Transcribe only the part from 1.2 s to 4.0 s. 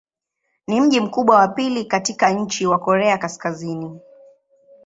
wa pili katika nchi wa Korea Kaskazini.